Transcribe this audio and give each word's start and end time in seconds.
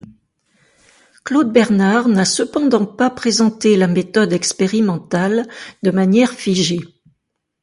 Claude 1.23 1.53
Bernard 1.53 2.07
n’a 2.07 2.25
cependant 2.25 2.87
pas 2.87 3.11
présenté 3.11 3.77
la 3.77 3.85
méthode 3.85 4.33
expérimentale 4.33 5.47
de 5.83 5.91
manière 5.91 6.31
figée. 6.31 6.81